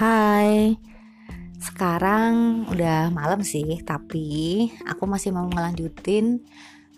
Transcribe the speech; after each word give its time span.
Hai, 0.00 0.80
sekarang 1.60 2.64
udah 2.72 3.12
malam 3.12 3.44
sih, 3.44 3.84
tapi 3.84 4.64
aku 4.88 5.04
masih 5.04 5.28
mau 5.28 5.44
ngelanjutin 5.44 6.40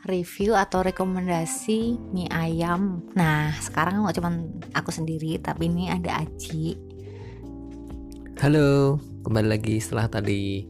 review 0.06 0.54
atau 0.54 0.86
rekomendasi 0.86 1.98
mie 2.14 2.30
ayam. 2.30 3.02
Nah, 3.18 3.58
sekarang 3.58 4.06
nggak 4.06 4.22
cuma 4.22 4.30
aku 4.70 4.94
sendiri, 4.94 5.34
tapi 5.42 5.66
ini 5.66 5.90
ada 5.90 6.22
Aji. 6.22 6.78
Halo, 8.38 9.02
kembali 9.26 9.50
lagi 9.50 9.82
setelah 9.82 10.06
tadi 10.06 10.62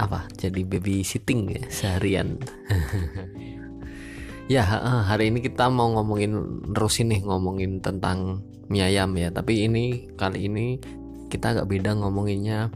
apa? 0.00 0.24
Jadi 0.40 0.64
baby 0.64 1.04
sitting 1.04 1.52
ya 1.52 1.60
seharian. 1.68 2.40
ya 4.56 4.64
hari 5.04 5.28
ini 5.28 5.44
kita 5.44 5.68
mau 5.68 5.92
ngomongin 5.92 6.40
terus 6.72 7.04
ini 7.04 7.20
ngomongin 7.20 7.84
tentang 7.84 8.40
mie 8.72 8.88
ayam 8.88 9.12
ya. 9.12 9.28
Tapi 9.28 9.68
ini 9.68 10.08
kali 10.16 10.48
ini 10.48 11.03
kita 11.28 11.56
agak 11.56 11.66
beda 11.70 11.96
ngomonginnya 11.96 12.72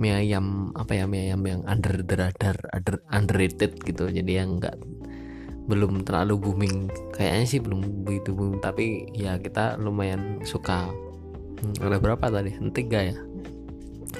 mie 0.00 0.16
ayam 0.16 0.72
apa 0.78 0.96
ya 0.96 1.04
mie 1.04 1.28
ayam 1.28 1.44
yang 1.44 1.62
under 1.68 2.00
the 2.00 2.16
radar 2.16 2.56
under, 2.72 3.04
underrated 3.12 3.76
gitu. 3.84 4.08
Jadi 4.08 4.32
yang 4.40 4.60
enggak 4.60 4.76
belum 5.68 6.02
terlalu 6.02 6.34
booming. 6.40 6.90
Kayaknya 7.14 7.46
sih 7.46 7.60
belum 7.62 8.06
begitu 8.06 8.32
booming 8.32 8.58
tapi 8.64 9.06
ya 9.14 9.36
kita 9.36 9.76
lumayan 9.76 10.40
suka. 10.42 10.88
Hmm, 11.60 11.76
ada 11.84 12.00
berapa 12.00 12.26
tadi? 12.32 12.56
Tiga 12.72 13.00
ya? 13.12 13.16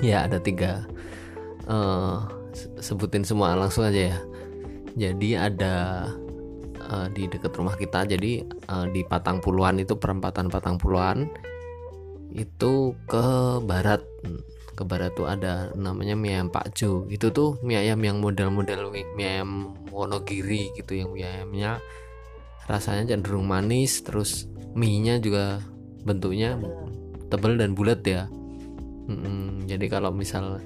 Ya 0.04 0.18
ada 0.28 0.38
tiga. 0.38 0.84
Uh, 1.64 2.28
sebutin 2.78 3.24
semua 3.24 3.56
langsung 3.56 3.88
aja 3.88 4.14
ya. 4.14 4.18
Jadi 4.98 5.38
ada 5.38 6.06
uh, 6.90 7.06
di 7.14 7.30
dekat 7.30 7.54
rumah 7.54 7.78
kita 7.78 8.04
jadi 8.04 8.42
uh, 8.68 8.86
di 8.90 9.06
Patang 9.06 9.38
Puluhan 9.38 9.78
itu 9.78 9.94
perempatan 9.96 10.50
Patang 10.50 10.76
Puluhan 10.76 11.30
itu 12.34 12.94
ke 13.08 13.26
barat. 13.64 14.02
Ke 14.74 14.82
barat 14.86 15.12
tuh 15.12 15.28
ada 15.28 15.68
namanya 15.76 16.16
mie 16.16 16.40
ayam 16.40 16.48
Pak 16.48 16.72
Jo 16.72 17.04
itu 17.12 17.28
tuh 17.28 17.60
mie 17.60 17.84
ayam 17.84 18.00
yang 18.00 18.16
model-model 18.24 18.88
mie 18.92 19.28
ayam 19.28 19.76
Wonogiri 19.92 20.72
gitu 20.72 20.96
yang 20.96 21.12
mie 21.12 21.28
ayamnya 21.28 21.84
rasanya 22.64 23.12
cenderung 23.12 23.44
manis 23.44 24.00
terus 24.00 24.48
mie 24.72 25.02
nya 25.04 25.20
juga 25.20 25.60
bentuknya 26.06 26.56
tebal 27.28 27.60
dan 27.60 27.76
bulat 27.76 28.00
ya. 28.08 28.24
Hmm, 29.10 29.66
jadi 29.68 29.90
kalau 29.90 30.14
misal 30.14 30.62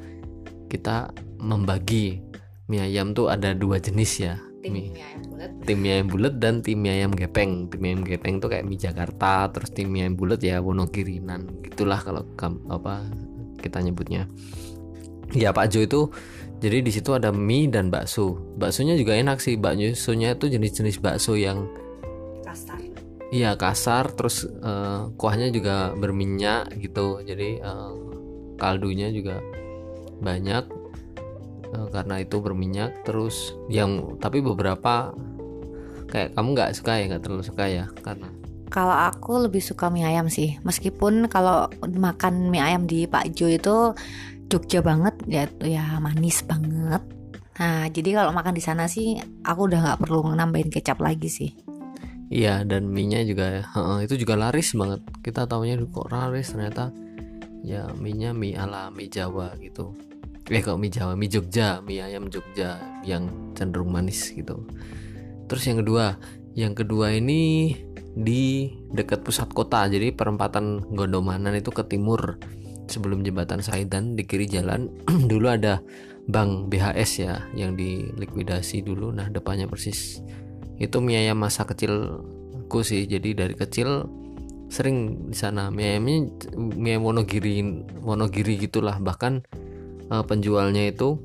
kita 0.70 1.10
membagi 1.42 2.22
mie 2.70 2.86
ayam 2.86 3.18
tuh 3.18 3.34
ada 3.34 3.50
dua 3.50 3.82
jenis 3.82 4.12
ya 4.22 4.38
Tim 4.64 4.72
mie. 4.72 4.96
ayam 4.96 5.20
bulat. 5.28 5.50
tim 5.68 5.76
mie 5.76 5.92
ayam 5.92 6.08
bulat 6.08 6.34
dan 6.40 6.54
tim 6.64 6.78
mie 6.80 6.92
ayam 6.96 7.12
gepeng. 7.12 7.68
Tim 7.68 7.78
mie 7.84 7.90
ayam 7.92 8.02
gepeng 8.08 8.40
tuh 8.40 8.48
kayak 8.48 8.64
mie 8.64 8.80
Jakarta 8.80 9.52
terus 9.52 9.68
tim 9.76 9.92
mie 9.92 10.08
ayam 10.08 10.16
bulat 10.16 10.40
ya 10.40 10.64
Wonogirinan. 10.64 11.60
Gitulah 11.60 12.00
kalau 12.00 12.24
apa 12.72 13.04
kita 13.60 13.84
nyebutnya. 13.84 14.24
Ya 15.36 15.52
Pak 15.52 15.68
Jo 15.68 15.84
itu 15.84 16.00
jadi 16.64 16.80
di 16.80 16.88
situ 16.88 17.12
ada 17.12 17.28
mie 17.28 17.68
dan 17.68 17.92
bakso. 17.92 18.40
Baksonya 18.56 18.96
juga 18.96 19.12
enak 19.12 19.36
sih. 19.44 19.60
Baksonya 19.60 20.40
itu 20.40 20.48
jenis-jenis 20.48 20.96
bakso 21.04 21.36
yang 21.36 21.68
Kasar. 22.40 22.80
iya 23.34 23.58
kasar 23.58 24.14
terus 24.14 24.46
uh, 24.46 25.10
kuahnya 25.20 25.52
juga 25.52 25.92
berminyak 25.92 26.72
gitu. 26.80 27.20
Jadi 27.20 27.60
uh, 27.60 27.92
kaldunya 28.56 29.12
juga 29.12 29.44
banyak 30.24 30.83
karena 31.90 32.22
itu 32.22 32.40
berminyak 32.40 33.04
terus 33.04 33.54
yang 33.68 34.18
tapi 34.22 34.40
beberapa 34.40 35.12
kayak 36.08 36.38
kamu 36.38 36.48
nggak 36.54 36.72
suka 36.78 36.92
ya 37.00 37.04
nggak 37.10 37.22
terlalu 37.26 37.44
suka 37.44 37.64
ya 37.66 37.86
karena 38.02 38.28
Kalau 38.72 38.96
aku 38.96 39.38
lebih 39.46 39.62
suka 39.62 39.86
mie 39.86 40.02
ayam 40.02 40.26
sih, 40.26 40.58
meskipun 40.66 41.30
kalau 41.30 41.70
makan 41.94 42.50
mie 42.50 42.58
ayam 42.58 42.90
di 42.90 43.06
Pak 43.06 43.30
Jo 43.30 43.46
itu 43.46 43.94
Jogja 44.50 44.82
banget, 44.82 45.14
ya 45.30 45.46
ya 45.62 46.02
manis 46.02 46.42
banget. 46.42 46.98
Nah, 47.54 47.86
jadi 47.86 48.18
kalau 48.18 48.34
makan 48.34 48.50
di 48.50 48.62
sana 48.64 48.90
sih, 48.90 49.14
aku 49.46 49.70
udah 49.70 49.78
nggak 49.78 50.00
perlu 50.02 50.26
nambahin 50.34 50.74
kecap 50.74 50.98
lagi 50.98 51.30
sih. 51.30 51.50
Iya 52.34 52.66
dan 52.66 52.90
mie-nya 52.90 53.22
juga 53.22 53.62
heeh, 53.62 53.98
itu 54.10 54.18
juga 54.18 54.34
laris 54.34 54.74
banget. 54.74 55.06
Kita 55.22 55.46
taunya 55.46 55.78
kok 55.78 56.10
laris 56.10 56.50
ternyata 56.50 56.90
ya 57.62 57.86
mie-nya 57.94 58.34
mie 58.34 58.58
ala 58.58 58.90
mie 58.90 59.06
Jawa 59.06 59.54
gitu. 59.62 59.94
Eh 60.52 60.60
kok 60.60 60.76
mie 60.76 60.92
Jawa, 60.92 61.16
mie 61.16 61.32
Jogja, 61.32 61.80
mie 61.80 62.04
ayam 62.04 62.28
Jogja 62.28 62.76
yang 63.00 63.32
cenderung 63.56 63.88
manis 63.88 64.28
gitu. 64.28 64.68
Terus 65.48 65.64
yang 65.64 65.80
kedua, 65.80 66.20
yang 66.52 66.76
kedua 66.76 67.16
ini 67.16 67.72
di 68.12 68.68
dekat 68.92 69.24
pusat 69.24 69.48
kota. 69.56 69.88
Jadi 69.88 70.12
perempatan 70.12 70.84
Gondomanan 70.92 71.56
itu 71.56 71.72
ke 71.72 71.88
timur 71.88 72.36
sebelum 72.92 73.24
jembatan 73.24 73.64
Saidan 73.64 74.12
di 74.12 74.28
kiri 74.28 74.44
jalan 74.44 74.92
dulu 75.30 75.48
ada 75.48 75.80
Bank 76.24 76.68
BHS 76.68 77.10
ya 77.24 77.40
yang 77.56 77.72
dilikuidasi 77.72 78.84
dulu. 78.84 79.16
Nah, 79.16 79.32
depannya 79.32 79.64
persis 79.64 80.20
itu 80.76 80.96
mie 80.98 81.24
ayam 81.24 81.38
masa 81.38 81.64
kecilku 81.64 82.82
sih 82.82 83.06
jadi 83.06 83.46
dari 83.46 83.54
kecil 83.54 84.10
sering 84.68 85.30
di 85.30 85.36
sana 85.38 85.70
mie 85.70 85.96
ayamnya 85.96 86.34
mie 86.58 86.98
ayam 86.98 87.02
Wonogiri 87.06 87.62
Wonogiri 88.02 88.58
gitulah 88.58 88.98
bahkan 88.98 89.46
uh, 90.10 90.24
penjualnya 90.24 90.90
itu 90.90 91.16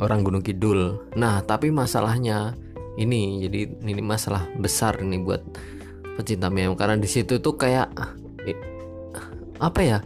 orang 0.00 0.20
Gunung 0.26 0.44
Kidul. 0.44 1.12
Nah 1.16 1.40
tapi 1.44 1.72
masalahnya 1.72 2.56
ini 2.98 3.46
jadi 3.46 3.60
ini 3.84 4.02
masalah 4.02 4.44
besar 4.58 5.00
ini 5.00 5.22
buat 5.22 5.40
pecinta 6.18 6.50
ayam 6.50 6.74
karena 6.74 6.98
di 6.98 7.06
situ 7.06 7.38
tuh 7.38 7.54
kayak 7.54 7.94
eh, 8.42 8.58
apa 9.62 9.80
ya 9.80 9.98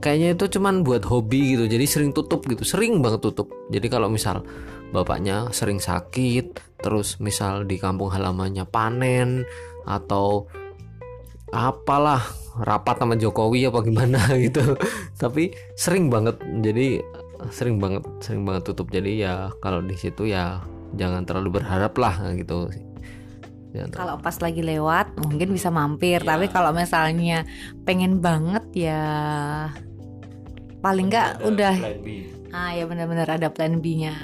kayaknya 0.00 0.32
itu 0.32 0.56
cuman 0.56 0.80
buat 0.80 1.04
hobi 1.04 1.58
gitu 1.58 1.68
jadi 1.68 1.84
sering 1.84 2.16
tutup 2.16 2.48
gitu 2.48 2.64
sering 2.64 3.04
banget 3.04 3.20
tutup. 3.22 3.52
Jadi 3.68 3.86
kalau 3.92 4.08
misal 4.08 4.42
bapaknya 4.90 5.52
sering 5.52 5.78
sakit 5.78 6.80
terus 6.80 7.20
misal 7.20 7.68
di 7.68 7.76
kampung 7.76 8.08
halamannya 8.08 8.64
panen 8.64 9.44
atau 9.84 10.48
apalah 11.52 12.20
rapat 12.60 12.96
sama 13.00 13.14
Jokowi 13.16 13.68
apa 13.68 13.84
gimana 13.84 14.20
gitu. 14.44 14.76
Tapi 15.20 15.52
sering 15.76 16.08
banget 16.08 16.40
jadi 16.64 17.04
sering 17.48 17.78
banget 17.78 18.02
sering 18.18 18.42
banget 18.42 18.66
tutup 18.66 18.88
jadi 18.88 19.10
ya 19.16 19.34
kalau 19.58 19.78
di 19.80 19.94
situ 19.94 20.26
ya 20.26 20.58
jangan 20.94 21.22
terlalu 21.22 21.58
berharap 21.58 21.94
lah 21.94 22.14
gitu 22.34 22.66
Jangan 23.68 23.88
terlalu- 23.92 24.00
Kalau 24.00 24.14
pas 24.18 24.36
lagi 24.40 24.62
lewat 24.64 25.06
mungkin 25.20 25.52
bisa 25.52 25.68
mampir, 25.68 26.24
Iya. 26.24 26.28
tapi 26.34 26.48
kalau 26.48 26.72
misalnya 26.72 27.44
pengen 27.84 28.16
banget 28.18 28.64
ya 28.72 29.02
paling 30.80 31.12
nggak 31.12 31.44
udah 31.44 31.74
ah 32.48 32.72
ya 32.72 32.88
benar-benar 32.88 33.28
ada 33.28 33.50
plan 33.50 33.76
B-nya. 33.76 34.14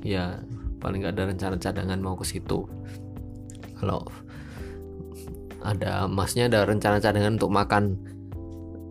ya 0.00 0.40
paling 0.78 1.04
nggak 1.04 1.14
ada 1.14 1.24
rencana 1.28 1.56
cadangan 1.58 1.98
mau 1.98 2.14
ke 2.14 2.24
situ 2.24 2.64
kalau 3.76 4.06
ada 5.60 6.06
masnya 6.06 6.46
ada 6.46 6.64
rencana 6.64 6.96
cadangan 6.96 7.34
untuk 7.34 7.50
makan 7.50 7.98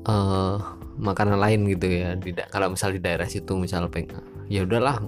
eh 0.05 0.57
makanan 0.97 1.37
lain 1.37 1.65
gitu 1.69 1.87
ya. 1.87 2.17
Di 2.17 2.33
da- 2.33 2.49
kalau 2.49 2.73
misal 2.73 2.93
di 2.93 3.01
daerah 3.01 3.29
situ 3.29 3.55
misal 3.55 3.87
peng 3.87 4.09
ya 4.49 4.65
udahlah 4.65 4.99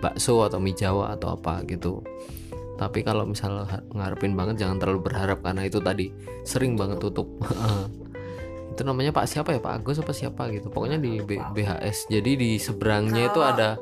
bakso 0.00 0.42
atau 0.46 0.58
mie 0.58 0.74
jawa 0.74 1.14
atau 1.18 1.34
apa 1.34 1.62
gitu. 1.68 2.00
Tapi 2.74 3.06
kalau 3.06 3.22
misal 3.22 3.66
ngarepin 3.94 4.34
banget 4.34 4.66
jangan 4.66 4.82
terlalu 4.82 5.06
berharap 5.06 5.38
karena 5.46 5.62
itu 5.66 5.78
tadi 5.78 6.10
sering 6.42 6.74
banget 6.74 6.98
tutup. 6.98 7.30
Itu 8.74 8.82
namanya 8.82 9.14
Pak 9.14 9.30
siapa 9.30 9.54
ya? 9.54 9.62
Pak 9.62 9.86
Agus 9.86 10.02
apa 10.02 10.10
siapa 10.10 10.50
gitu. 10.50 10.66
Pokoknya 10.66 10.98
di 10.98 11.22
B- 11.22 11.38
BHS 11.38 12.10
jadi 12.10 12.34
di 12.34 12.58
seberangnya 12.58 13.30
itu 13.30 13.38
ada 13.38 13.78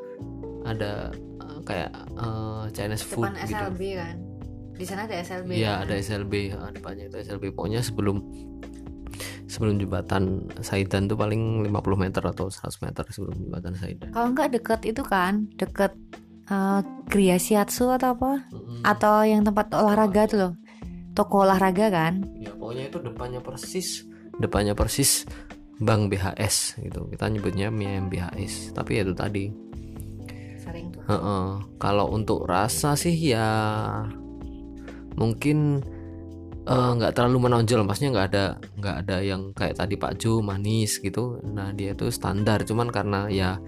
ada 0.69 1.09
uh, 1.41 1.59
kayak 1.65 1.89
uh, 2.13 2.69
Chinese 2.69 3.01
food 3.01 3.25
Depan 3.25 3.49
gitu 3.49 3.57
SLB 3.57 3.81
kan. 3.97 4.15
Di 4.77 4.85
sana 4.85 5.09
ada 5.09 5.15
SLB. 5.17 5.49
Iya 5.57 5.71
kan? 5.73 5.89
ada 5.89 5.93
SLB 5.97 6.33
uh, 6.53 6.69
depannya 6.69 7.05
itu 7.09 7.17
SLB 7.25 7.43
pokoknya 7.57 7.81
sebelum 7.81 8.21
sebelum 9.53 9.77
jembatan 9.77 10.49
Saidan 10.65 11.05
tuh 11.05 11.13
paling 11.13 11.61
50 11.69 11.69
meter 11.93 12.23
atau 12.25 12.49
100 12.49 12.73
meter 12.81 13.05
sebelum 13.13 13.37
jembatan 13.37 13.73
Saidan 13.77 14.09
Kalau 14.09 14.33
nggak 14.33 14.49
deket 14.57 14.81
itu 14.89 15.05
kan, 15.05 15.45
deket 15.53 15.93
uh, 16.49 16.81
Gria 17.05 17.37
Shiatsu 17.37 17.93
atau 17.93 18.17
apa? 18.17 18.49
Atau 18.81 19.21
yang 19.29 19.45
tempat 19.45 19.69
olahraga 19.77 20.25
tuh 20.25 20.37
loh. 20.41 20.53
Toko 21.13 21.45
olahraga 21.45 21.93
kan? 21.93 22.25
ya 22.41 22.49
pokoknya 22.57 22.89
itu 22.89 22.97
depannya 23.05 23.37
persis 23.37 24.01
depannya 24.41 24.73
persis 24.73 25.29
Bank 25.77 26.09
BHS 26.09 26.81
gitu 26.81 27.05
kita 27.13 27.29
nyebutnya 27.29 27.69
MIM 27.69 28.09
BHS 28.09 28.73
tapi 28.73 28.97
ya 28.97 29.05
itu 29.05 29.13
tadi 29.13 29.45
Sering 30.63 30.95
tuh. 30.95 31.03
Heeh. 31.11 31.45
Kalau 31.75 32.07
untuk 32.15 32.47
rasa 32.47 32.95
sih 32.95 33.11
ya 33.11 33.43
mungkin 35.19 35.83
eh, 36.67 36.91
nggak 36.97 37.13
terlalu 37.15 37.49
menonjol, 37.49 37.83
maksudnya 37.83 38.11
nggak 38.15 38.27
ada 38.33 38.45
nggak 38.79 38.95
ada 39.05 39.17
yang 39.23 39.41
kayak 39.55 39.79
tadi 39.79 39.95
Pak 39.99 40.13
Jo 40.19 40.39
manis 40.39 40.99
gitu. 40.99 41.39
Nah 41.43 41.71
dia 41.75 41.95
itu 41.95 42.09
standar, 42.09 42.63
cuman 42.63 42.87
karena 42.89 43.27
ya 43.27 43.59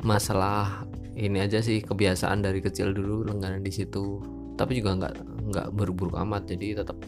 masalah 0.00 0.86
ini 1.18 1.42
aja 1.44 1.60
sih 1.60 1.84
kebiasaan 1.84 2.40
dari 2.40 2.64
kecil 2.64 2.94
dulu 2.94 3.26
langganan 3.26 3.60
di 3.60 3.72
situ. 3.74 4.22
Tapi 4.56 4.80
juga 4.80 4.96
nggak 4.96 5.14
nggak 5.50 5.66
buruk-buruk 5.72 6.16
amat, 6.22 6.48
jadi 6.48 6.84
tetap 6.84 6.98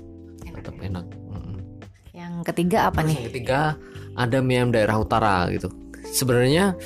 tetap 0.43 0.75
enak. 0.81 1.06
Mm. 1.31 1.56
Yang 2.12 2.34
ketiga 2.52 2.93
apa 2.93 3.00
Terus 3.02 3.08
nih? 3.08 3.17
yang 3.17 3.26
ketiga 3.32 3.61
ada 4.17 4.38
mie 4.44 4.61
ayam 4.61 4.70
daerah 4.73 4.96
utara 5.00 5.49
gitu 5.49 5.73
sebenarnya 6.12 6.76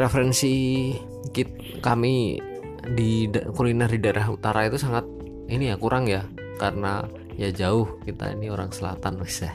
referensi 0.00 0.90
kit 1.36 1.52
kami 1.84 2.40
di 2.96 3.28
kuliner 3.30 3.90
di 3.92 4.00
daerah 4.00 4.26
utara 4.32 4.66
itu 4.66 4.80
sangat 4.80 5.04
ini 5.52 5.70
ya 5.70 5.76
kurang 5.76 6.08
ya 6.08 6.24
karena 6.56 7.04
ya 7.36 7.48
jauh 7.52 8.00
kita 8.04 8.36
ini 8.36 8.52
orang 8.52 8.70
selatan 8.70 9.20
wis 9.20 9.44
ya. 9.44 9.52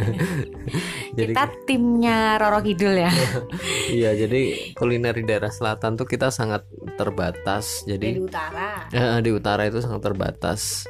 jadi 1.18 1.32
Kita 1.36 1.46
timnya 1.68 2.40
Roro 2.40 2.60
Kidul 2.64 2.96
ya. 3.04 3.12
iya 4.00 4.16
jadi 4.16 4.72
kuliner 4.74 5.14
di 5.16 5.24
daerah 5.28 5.52
selatan 5.52 6.00
tuh 6.00 6.08
kita 6.08 6.32
sangat 6.32 6.64
terbatas 6.96 7.84
jadi 7.84 8.16
Di 8.16 8.22
utara. 8.24 8.88
Eh, 8.90 9.20
di 9.20 9.30
utara 9.30 9.68
itu 9.68 9.78
sangat 9.84 10.12
terbatas. 10.12 10.88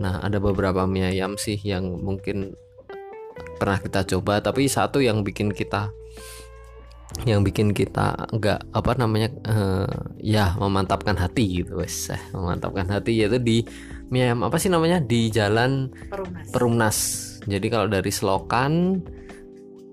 Nah, 0.00 0.18
ada 0.18 0.42
beberapa 0.42 0.82
mie 0.88 1.14
ayam 1.14 1.38
sih 1.38 1.60
yang 1.62 1.86
mungkin 2.00 2.58
pernah 3.56 3.78
kita 3.78 4.02
coba, 4.16 4.42
tapi 4.42 4.66
satu 4.66 4.98
yang 4.98 5.22
bikin 5.22 5.54
kita 5.54 5.94
yang 7.28 7.44
bikin 7.44 7.76
kita 7.76 8.16
nggak 8.32 8.72
apa 8.72 8.92
namanya 8.96 9.28
eh, 9.44 9.94
ya 10.24 10.56
memantapkan 10.56 11.12
hati 11.20 11.60
gitu 11.60 11.76
wes 11.76 12.08
eh, 12.08 12.22
memantapkan 12.32 12.88
hati 12.88 13.20
yaitu 13.20 13.36
di 13.36 13.58
mie 14.12 14.28
ayam 14.28 14.44
apa 14.44 14.60
sih 14.60 14.68
namanya 14.68 15.00
di 15.00 15.32
jalan 15.32 15.88
Perumnas. 16.12 16.46
Perumnas 16.52 16.98
jadi 17.48 17.66
kalau 17.72 17.88
dari 17.88 18.12
Selokan 18.12 19.00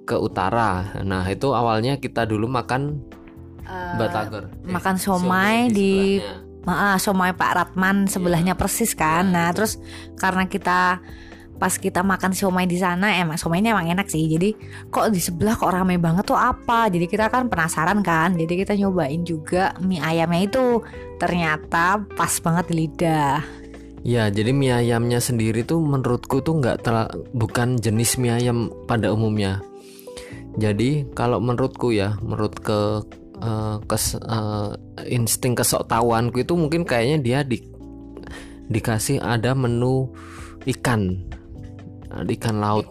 ke 0.04 0.19
utara 0.19 0.92
nah 1.07 1.24
itu 1.25 1.56
awalnya 1.56 1.95
kita 1.98 2.27
dulu 2.27 2.51
makan 2.51 3.00
Eh, 3.69 3.95
batagor 4.01 4.50
Eh, 4.50 4.74
makan 4.74 4.95
somai 4.98 5.69
di 5.69 6.18
sebelahnya. 6.18 6.48
Ah, 6.69 6.98
somai 7.01 7.31
Pak 7.33 7.51
Ratman 7.56 8.06
sebelahnya 8.06 8.54
persis 8.54 8.94
kan. 8.94 9.30
Nah, 9.33 9.50
terus 9.54 9.81
karena 10.18 10.45
kita 10.45 11.01
pas 11.60 11.74
kita 11.75 12.06
makan 12.06 12.31
somai 12.31 12.69
di 12.69 12.80
sana 12.80 13.19
emang 13.19 13.36
somainya 13.38 13.74
emang 13.74 13.89
enak 13.89 14.06
sih. 14.10 14.25
Jadi 14.25 14.54
kok 14.94 15.10
di 15.10 15.18
sebelah 15.18 15.57
kok 15.57 15.71
rame 15.71 15.98
banget 15.98 16.30
tuh 16.30 16.38
apa? 16.38 16.89
Jadi 16.89 17.06
kita 17.10 17.30
kan 17.30 17.50
penasaran 17.50 18.06
kan. 18.06 18.38
Jadi 18.38 18.54
kita 18.66 18.74
nyobain 18.77 19.21
juga 19.25 19.74
mie 19.81 20.01
ayamnya 20.01 20.45
itu. 20.45 20.81
Ternyata 21.18 22.06
pas 22.13 22.33
banget 22.42 22.69
di 22.69 22.86
lidah. 22.86 23.42
Ya, 23.99 24.31
jadi 24.31 24.55
mie 24.55 24.71
ayamnya 24.71 25.19
sendiri 25.19 25.67
tuh 25.67 25.83
menurutku 25.83 26.39
tuh 26.39 26.63
nggak 26.63 26.87
bukan 27.35 27.75
jenis 27.79 28.15
mie 28.15 28.31
ayam 28.31 28.71
pada 28.87 29.11
umumnya. 29.11 29.59
Jadi 30.55 31.07
kalau 31.11 31.43
menurutku 31.43 31.91
ya, 31.91 32.15
menurut 32.23 32.55
ke 32.63 33.03
eh, 33.43 33.75
kes, 33.85 34.15
eh, 34.19 34.71
insting 35.11 35.55
kesoktahuanku 35.55 36.43
itu 36.43 36.53
mungkin 36.55 36.87
kayaknya 36.87 37.17
dia 37.19 37.39
di 37.43 37.59
dikasih 38.69 39.19
ada 39.19 39.51
menu 39.57 40.11
ikan, 40.63 41.25
ada 42.07 42.29
ikan 42.29 42.57
laut. 42.61 42.87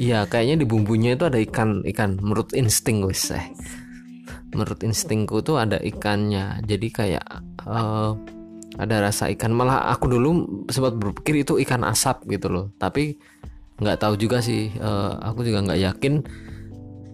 Iya, 0.00 0.24
kayaknya 0.24 0.64
di 0.64 0.66
bumbunya 0.66 1.12
itu 1.12 1.28
ada 1.28 1.36
ikan 1.36 1.84
ikan. 1.84 2.16
Menurut 2.24 2.56
insting 2.56 3.04
wes 3.04 3.28
eh. 3.28 3.44
Menurut 4.56 4.80
instingku 4.80 5.44
tuh 5.44 5.60
ada 5.60 5.76
ikannya. 5.76 6.64
Jadi 6.64 6.88
kayak 6.88 7.26
eh, 7.68 8.12
ada 8.78 9.02
rasa 9.02 9.26
ikan. 9.34 9.50
Malah 9.50 9.90
aku 9.90 10.06
dulu 10.06 10.30
sempat 10.70 10.94
berpikir 10.94 11.42
itu 11.42 11.58
ikan 11.66 11.82
asap 11.82 12.28
gitu 12.30 12.52
loh. 12.52 12.66
Tapi 12.78 13.18
nggak 13.80 13.98
tahu 13.98 14.14
juga 14.20 14.44
sih. 14.44 14.70
eh, 14.70 15.12
aku 15.24 15.42
juga 15.42 15.64
nggak 15.64 15.80
yakin. 15.80 16.14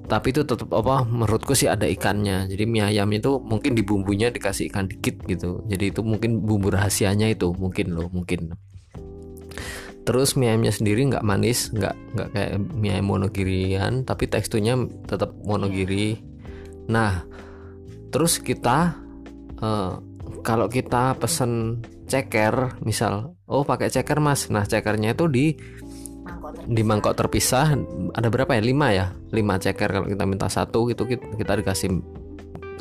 Tapi 0.07 0.27
itu 0.31 0.47
tetap 0.47 0.71
apa? 0.71 1.03
Menurutku 1.03 1.57
sih 1.57 1.67
ada 1.67 1.89
ikannya. 1.89 2.47
Jadi 2.47 2.63
mie 2.69 2.87
ayam 2.87 3.11
itu 3.11 3.43
mungkin 3.43 3.75
di 3.75 3.83
bumbunya 3.83 4.31
dikasih 4.31 4.71
ikan 4.71 4.87
dikit 4.87 5.19
gitu. 5.27 5.67
Jadi 5.67 5.91
itu 5.91 6.01
mungkin 6.07 6.43
bumbu 6.47 6.71
rahasianya 6.71 7.33
itu 7.33 7.51
mungkin 7.57 7.97
loh 7.97 8.07
mungkin. 8.13 8.55
Terus 10.07 10.39
mie 10.39 10.55
ayamnya 10.55 10.71
sendiri 10.71 11.03
nggak 11.11 11.27
manis, 11.27 11.75
nggak 11.75 11.95
nggak 12.15 12.29
kayak 12.31 12.53
mie 12.79 12.95
ayam 12.95 13.11
monogirian, 13.11 14.07
tapi 14.07 14.31
teksturnya 14.31 14.79
tetap 15.11 15.35
monogiri. 15.43 16.23
Nah, 16.87 17.27
terus 18.15 18.39
kita 18.39 18.95
eh, 19.59 19.93
kalau 20.47 20.71
kita 20.71 21.19
pesen 21.19 21.83
ceker, 22.07 22.79
misal, 22.87 23.35
oh 23.51 23.67
pakai 23.67 23.91
ceker 23.91 24.23
mas, 24.23 24.47
nah 24.47 24.63
cekernya 24.63 25.19
itu 25.19 25.27
di 25.27 25.47
Mangkok 26.27 26.67
di 26.67 26.83
mangkok 26.83 27.15
terpisah 27.15 27.79
ada 28.19 28.27
berapa 28.27 28.51
ya? 28.59 28.63
Lima 28.63 28.89
ya, 28.91 29.07
lima 29.31 29.63
ceker 29.63 29.87
kalau 29.87 30.07
kita 30.11 30.27
minta 30.27 30.51
satu 30.51 30.91
gitu 30.91 31.07
kita, 31.07 31.39
kita 31.39 31.53
dikasih 31.63 31.91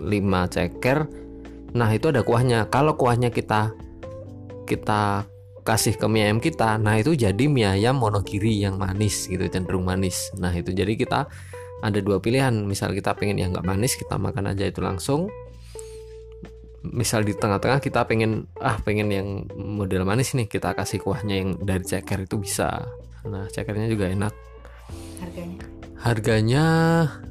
lima 0.01 0.49
ceker. 0.49 1.05
Nah 1.77 1.89
itu 1.93 2.09
ada 2.09 2.25
kuahnya. 2.25 2.65
Kalau 2.73 2.97
kuahnya 2.97 3.29
kita 3.29 3.69
kita 4.65 5.29
kasih 5.61 5.93
ke 5.93 6.05
mie 6.09 6.25
ayam 6.25 6.41
kita, 6.41 6.81
nah 6.81 6.97
itu 6.97 7.13
jadi 7.13 7.45
mie 7.45 7.69
ayam 7.69 8.01
monogiri 8.01 8.53
yang 8.57 8.81
manis 8.81 9.29
gitu, 9.29 9.45
cenderung 9.45 9.85
manis. 9.85 10.33
Nah 10.41 10.49
itu 10.49 10.73
jadi 10.73 10.97
kita 10.97 11.29
ada 11.85 11.99
dua 12.01 12.17
pilihan. 12.17 12.65
Misal 12.65 12.97
kita 12.97 13.13
pengen 13.13 13.37
yang 13.37 13.53
nggak 13.53 13.65
manis, 13.65 13.93
kita 13.93 14.17
makan 14.17 14.57
aja 14.57 14.65
itu 14.65 14.81
langsung. 14.81 15.29
Misal 16.85 17.21
di 17.21 17.31
tengah-tengah 17.31 17.79
kita 17.79 18.03
pengen 18.03 18.43
ah 18.57 18.75
pengen 18.77 19.07
yang 19.09 19.27
model 19.55 20.03
manis 20.03 20.31
nih, 20.31 20.45
kita 20.45 20.71
kasih 20.71 20.99
kuahnya 20.99 21.35
yang 21.35 21.49
dari 21.57 21.81
ceker 21.81 22.21
itu 22.21 22.35
bisa. 22.35 22.83
Nah 23.23 23.47
cekernya 23.47 23.87
juga 23.87 24.07
enak. 24.07 24.33
harganya. 25.17 25.57
Harganya, 25.97 26.63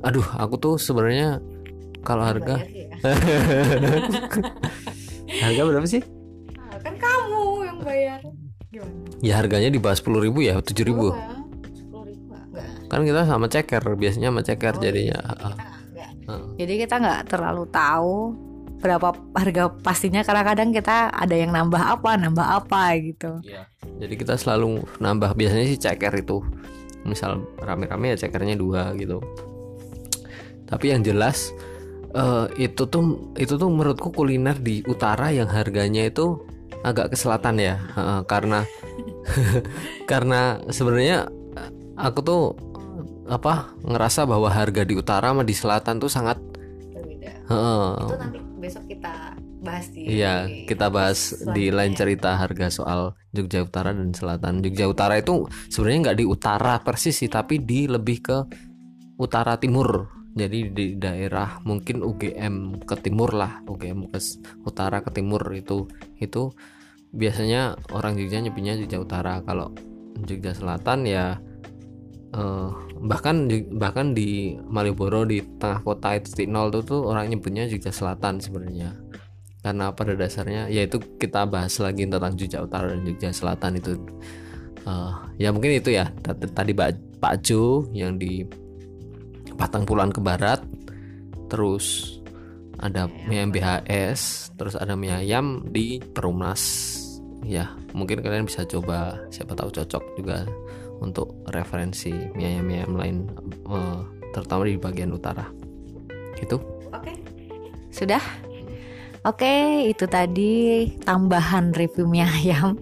aduh 0.01 0.25
aku 0.35 0.55
tuh 0.57 0.75
sebenarnya 0.75 1.39
kalau 2.03 2.23
harga 2.23 2.59
Bayar 2.59 2.67
ya. 2.67 2.89
harga 5.45 5.61
berapa 5.63 5.87
sih? 5.87 6.03
Ah, 6.57 6.77
kan 6.83 6.95
kamu 6.97 7.41
yang 7.63 7.79
bayar. 7.81 8.21
Gimana? 8.69 8.93
Ya 9.21 9.33
harganya 9.39 9.69
di 9.69 9.79
bawah 9.79 9.95
sepuluh 9.95 10.19
ribu 10.21 10.43
ya, 10.43 10.59
tujuh 10.59 10.83
ribu. 10.83 11.15
Sepuluh 11.71 12.11
ribu 12.11 12.33
enggak? 12.35 12.67
Kan 12.91 13.01
kita 13.05 13.21
sama 13.25 13.47
ceker, 13.47 13.83
biasanya 13.95 14.29
sama 14.31 14.41
ceker 14.43 14.75
Oh, 14.75 14.81
jadinya. 14.83 15.19
iya. 15.23 15.39
ah, 15.39 15.55
Kita 15.55 15.65
enggak. 15.87 16.11
ah. 16.27 16.43
Jadi 16.59 16.73
kita 16.77 16.95
nggak 16.99 17.21
terlalu 17.29 17.65
tahu 17.71 18.17
berapa 18.85 19.17
harga 19.33 19.73
pastinya 19.81 20.21
karena 20.21 20.45
kadang 20.45 20.69
kita 20.77 21.09
ada 21.09 21.33
yang 21.33 21.57
nambah 21.57 21.81
apa, 21.81 22.21
nambah 22.21 22.45
apa 22.61 22.93
gitu. 23.01 23.41
Iya. 23.41 23.65
Jadi 24.05 24.15
kita 24.21 24.37
selalu 24.37 24.85
nambah 25.01 25.33
biasanya 25.33 25.65
sih 25.73 25.81
ceker 25.81 26.13
itu. 26.21 26.45
Misal 27.09 27.41
rame-rame 27.65 28.13
ya 28.13 28.29
cekernya 28.29 28.61
dua 28.61 28.93
gitu. 29.01 29.25
Tapi 30.69 30.93
yang 30.93 31.01
jelas 31.01 31.57
eh, 32.13 32.47
itu 32.61 32.85
tuh 32.85 33.33
itu 33.41 33.57
tuh 33.57 33.69
menurutku 33.73 34.13
kuliner 34.13 34.61
di 34.61 34.85
utara 34.85 35.33
yang 35.33 35.49
harganya 35.49 36.05
itu 36.05 36.45
agak 36.85 37.13
ke 37.13 37.17
selatan 37.17 37.57
ya, 37.57 37.81
Heeh, 37.97 38.21
karena 38.29 38.61
karena 40.11 40.61
sebenarnya 40.69 41.33
aku 41.97 42.21
tuh 42.21 42.43
apa 43.25 43.73
ngerasa 43.81 44.29
bahwa 44.29 44.53
harga 44.53 44.85
di 44.85 44.93
utara 44.93 45.33
sama 45.33 45.49
di 45.49 45.57
selatan 45.57 45.97
tuh 45.97 46.13
sangat 46.13 46.37
Berbeda. 46.93 47.33
heeh, 47.49 47.89
Itu 48.05 48.15
nanti 48.21 48.39
bahas 49.65 49.89
di 49.89 50.05
Iya, 50.21 50.47
kita 50.69 50.93
bahas 50.93 51.33
di 51.57 51.73
lain 51.73 51.97
cerita 51.97 52.37
harga 52.37 52.69
soal 52.69 53.17
Jogja 53.33 53.65
Utara 53.65 53.97
dan 53.97 54.13
Selatan. 54.13 54.61
Jogja 54.61 54.87
Utara 54.87 55.17
itu 55.17 55.49
sebenarnya 55.73 56.13
nggak 56.13 56.19
di 56.21 56.27
utara 56.29 56.75
persis 56.85 57.17
sih, 57.17 57.33
tapi 57.33 57.65
di 57.65 57.89
lebih 57.89 58.19
ke 58.21 58.39
utara 59.17 59.57
timur. 59.57 60.13
Jadi 60.35 60.75
di 60.75 60.87
daerah 60.99 61.63
mungkin 61.63 62.03
UGM 62.03 62.85
ke 62.85 62.95
timur 63.01 63.33
lah, 63.33 63.63
UGM 63.65 64.13
ke 64.13 64.19
utara 64.67 65.01
ke 65.01 65.11
timur 65.15 65.41
itu 65.55 65.89
itu 66.21 66.53
biasanya 67.15 67.79
orang 67.95 68.19
Jogja 68.21 68.43
nyebutnya 68.45 68.77
Jogja 68.77 68.99
Utara. 69.01 69.41
Kalau 69.47 69.71
Jogja 70.27 70.53
Selatan 70.53 71.07
ya 71.07 71.39
eh, 72.35 72.71
bahkan 72.99 73.47
di- 73.47 73.67
bahkan 73.71 74.11
di 74.11 74.59
Malioboro 74.67 75.23
di 75.23 75.39
tengah 75.59 75.81
kota 75.87 76.19
itu 76.19 76.35
titik 76.35 76.51
nol 76.51 76.75
itu 76.75 76.83
tuh 76.83 77.01
orang 77.07 77.31
nyebutnya 77.31 77.71
Jogja 77.71 77.95
Selatan 77.95 78.43
sebenarnya 78.43 78.91
karena 79.65 79.89
pada 79.97 80.13
dasarnya 80.13 80.69
yaitu 80.69 81.01
kita 81.17 81.49
bahas 81.49 81.73
lagi 81.81 82.05
tentang 82.05 82.37
Jogja 82.37 82.61
Utara 82.61 82.93
dan 82.93 83.01
Jogja 83.09 83.33
Selatan 83.33 83.81
itu. 83.81 83.97
Eh, 84.85 85.13
ya 85.41 85.49
mungkin 85.57 85.73
itu 85.73 85.97
ya. 85.97 86.13
Tadi 86.29 86.77
Pak 87.17 87.35
Jo 87.41 87.89
yang 87.97 88.21
di 88.21 88.45
Patang 89.57 89.89
Pulaan 89.89 90.13
ke 90.13 90.21
Barat. 90.21 90.61
Terus 91.49 92.21
ada 92.77 93.09
mie 93.09 93.41
ayam 93.41 93.55
BHS 93.55 94.53
terus 94.61 94.77
ada 94.77 94.93
mie 94.93 95.17
ayam 95.17 95.65
di 95.73 95.97
Perumnas. 96.13 96.61
Ya 97.41 97.73
mungkin 97.97 98.21
kalian 98.21 98.45
bisa 98.45 98.69
coba. 98.69 99.17
Siapa 99.33 99.57
tahu 99.57 99.73
cocok 99.73 100.05
juga 100.21 100.45
untuk 101.01 101.33
referensi 101.49 102.13
mie 102.37 102.61
ayam 102.61 102.69
mie 102.69 102.85
ayam 102.85 102.93
lain 103.01 103.17
eh, 103.73 104.01
terutama 104.37 104.69
di 104.69 104.77
bagian 104.77 105.17
utara. 105.17 105.49
Itu 106.37 106.61
Oke. 106.93 107.17
Sudah? 107.89 108.21
Oke, 109.25 109.89
itu 109.89 110.05
tadi 110.05 110.85
tambahan 111.01 111.73
review 111.73 112.05
mie 112.05 112.29
ayam. 112.45 112.77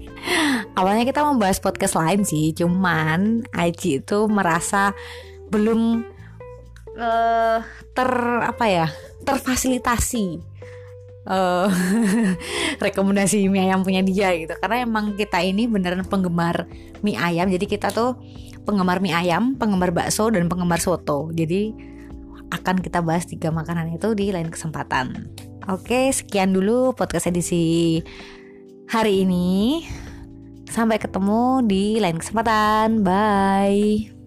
Awalnya 0.74 1.06
kita 1.06 1.22
membahas 1.22 1.62
podcast 1.62 1.94
lain 1.94 2.26
sih, 2.26 2.50
cuman 2.50 3.46
Aji 3.54 4.02
itu 4.02 4.26
merasa 4.26 4.90
belum 5.54 6.02
uh, 6.98 7.58
ter 7.94 8.10
apa 8.42 8.64
ya 8.66 8.86
terfasilitasi 9.22 10.42
uh, 11.30 11.70
rekomendasi 12.84 13.46
mie 13.46 13.70
ayam 13.70 13.86
punya 13.86 14.02
dia 14.02 14.34
gitu 14.34 14.56
karena 14.58 14.82
emang 14.82 15.14
kita 15.14 15.44
ini 15.44 15.68
beneran 15.70 16.02
penggemar 16.08 16.66
mie 17.04 17.20
ayam 17.20 17.52
jadi 17.52 17.68
kita 17.68 17.94
tuh 17.94 18.18
penggemar 18.64 18.98
mie 18.98 19.14
ayam 19.14 19.54
penggemar 19.54 19.94
bakso 19.94 20.32
dan 20.32 20.48
penggemar 20.50 20.80
soto 20.80 21.30
jadi 21.30 21.70
akan 22.52 22.84
kita 22.84 23.00
bahas 23.00 23.24
tiga 23.24 23.48
makanan 23.48 23.96
itu 23.96 24.12
di 24.12 24.28
lain 24.28 24.52
kesempatan. 24.52 25.32
Oke, 25.70 26.10
sekian 26.10 26.50
dulu 26.50 26.90
podcast 26.98 27.30
edisi 27.30 28.02
hari 28.90 29.22
ini. 29.22 29.86
Sampai 30.66 30.98
ketemu 30.98 31.62
di 31.68 32.00
lain 32.02 32.18
kesempatan. 32.18 33.06
Bye. 33.06 34.21